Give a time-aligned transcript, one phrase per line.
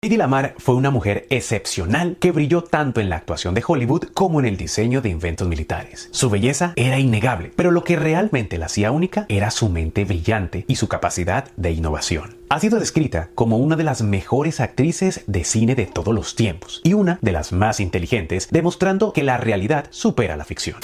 [0.00, 4.38] Hedy Lamar fue una mujer excepcional que brilló tanto en la actuación de Hollywood como
[4.38, 6.08] en el diseño de inventos militares.
[6.12, 10.64] Su belleza era innegable, pero lo que realmente la hacía única era su mente brillante
[10.68, 12.37] y su capacidad de innovación.
[12.50, 16.80] Ha sido descrita como una de las mejores actrices de cine de todos los tiempos
[16.82, 20.78] y una de las más inteligentes, demostrando que la realidad supera la ficción.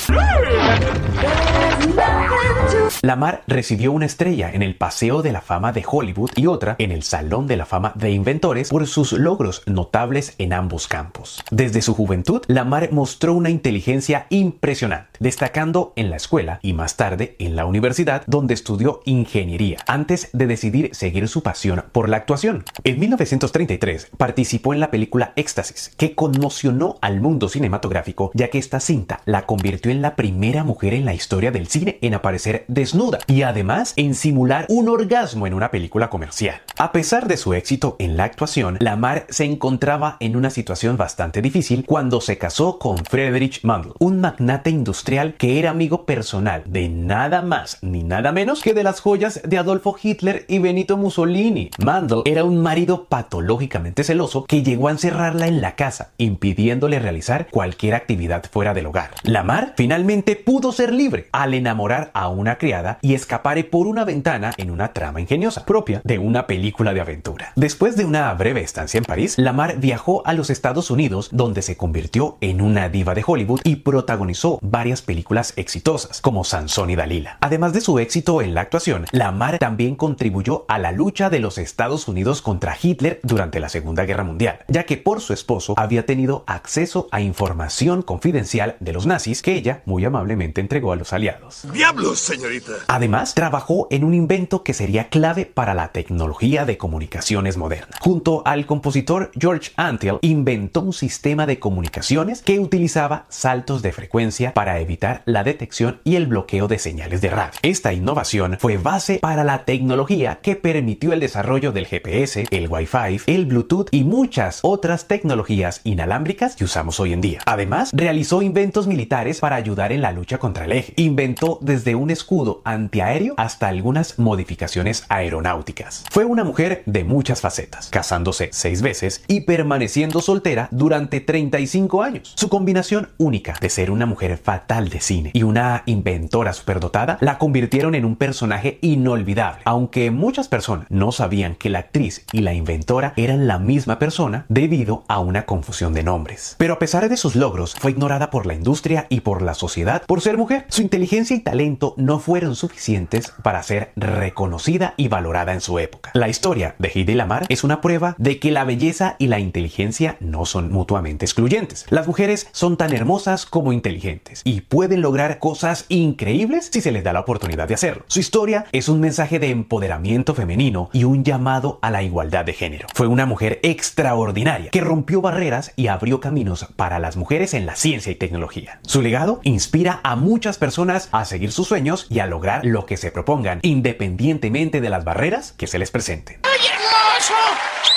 [3.00, 6.92] Lamar recibió una estrella en el Paseo de la Fama de Hollywood y otra en
[6.92, 11.42] el Salón de la Fama de Inventores por sus logros notables en ambos campos.
[11.50, 17.36] Desde su juventud, Lamar mostró una inteligencia impresionante, destacando en la escuela y más tarde
[17.38, 21.53] en la universidad donde estudió ingeniería, antes de decidir seguir su pasión
[21.92, 22.64] por la actuación.
[22.82, 28.80] En 1933 participó en la película Éxtasis, que conmocionó al mundo cinematográfico ya que esta
[28.80, 33.18] cinta la convirtió en la primera mujer en la historia del cine en aparecer desnuda
[33.26, 36.60] y además en simular un orgasmo en una película comercial.
[36.76, 41.40] A pesar de su éxito en la actuación, Lamar se encontraba en una situación bastante
[41.40, 46.88] difícil cuando se casó con Friedrich Mandel, un magnate industrial que era amigo personal de
[46.88, 51.43] nada más ni nada menos que de las joyas de Adolfo Hitler y Benito Mussolini.
[51.78, 57.48] Mandel era un marido patológicamente celoso que llegó a encerrarla en la casa, impidiéndole realizar
[57.50, 59.10] cualquier actividad fuera del hogar.
[59.22, 64.52] Lamar finalmente pudo ser libre al enamorar a una criada y escapar por una ventana
[64.56, 67.52] en una trama ingeniosa, propia de una película de aventura.
[67.54, 71.76] Después de una breve estancia en París, Lamar viajó a los Estados Unidos donde se
[71.76, 77.38] convirtió en una diva de Hollywood y protagonizó varias películas exitosas como Sansón y Dalila.
[77.40, 81.58] Además de su éxito en la actuación, Lamar también contribuyó a la lucha de los
[81.58, 86.06] Estados Unidos contra Hitler durante la Segunda Guerra Mundial, ya que por su esposo había
[86.06, 91.12] tenido acceso a información confidencial de los nazis que ella muy amablemente entregó a los
[91.12, 91.66] aliados.
[91.72, 92.72] ¡Diablos, señorita!
[92.88, 97.96] Además, trabajó en un invento que sería clave para la tecnología de comunicaciones moderna.
[98.00, 104.54] Junto al compositor George Antheil, inventó un sistema de comunicaciones que utilizaba saltos de frecuencia
[104.54, 107.58] para evitar la detección y el bloqueo de señales de radio.
[107.62, 113.20] Esta innovación fue base para la tecnología que permitió el desarrollo del GPS, el Wi-Fi,
[113.26, 117.40] el Bluetooth y muchas otras tecnologías inalámbricas que usamos hoy en día.
[117.46, 120.92] Además, realizó inventos militares para ayudar en la lucha contra el eje.
[120.96, 126.04] Inventó desde un escudo antiaéreo hasta algunas modificaciones aeronáuticas.
[126.10, 132.34] Fue una mujer de muchas facetas, casándose seis veces y permaneciendo soltera durante 35 años.
[132.36, 137.38] Su combinación única de ser una mujer fatal de cine y una inventora superdotada la
[137.38, 139.62] convirtieron en un personaje inolvidable.
[139.64, 144.44] Aunque muchas personas no sabían que la actriz y la inventora eran la misma persona
[144.48, 146.56] debido a una confusión de nombres.
[146.58, 150.02] Pero a pesar de sus logros, fue ignorada por la industria y por la sociedad
[150.06, 150.66] por ser mujer.
[150.68, 156.10] Su inteligencia y talento no fueron suficientes para ser reconocida y valorada en su época.
[156.14, 160.16] La historia de Heidi Lamar es una prueba de que la belleza y la inteligencia
[160.20, 161.86] no son mutuamente excluyentes.
[161.90, 167.04] Las mujeres son tan hermosas como inteligentes y pueden lograr cosas increíbles si se les
[167.04, 168.04] da la oportunidad de hacerlo.
[168.08, 172.86] Su historia es un mensaje de empoderamiento femenino un llamado a la igualdad de género.
[172.94, 177.76] Fue una mujer extraordinaria que rompió barreras y abrió caminos para las mujeres en la
[177.76, 178.80] ciencia y tecnología.
[178.82, 182.96] Su legado inspira a muchas personas a seguir sus sueños y a lograr lo que
[182.96, 186.40] se propongan, independientemente de las barreras que se les presenten.
[186.42, 187.93] ¡Ay, hermoso!